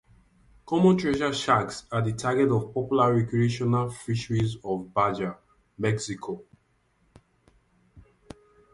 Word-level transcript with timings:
Common 0.65 0.97
thresher 0.97 1.31
sharks 1.31 1.85
are 1.91 2.01
the 2.01 2.13
target 2.13 2.49
of 2.49 2.63
a 2.63 2.67
popular 2.69 3.13
recreational 3.17 3.91
fishery 3.91 4.41
off 4.63 4.91
Baja, 4.91 5.35
Mexico. 5.77 6.41